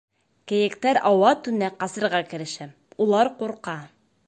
[0.51, 2.69] Кейектәр ауа-түнә ҡасырға керешә—
[3.07, 3.79] улар ҡурҡа.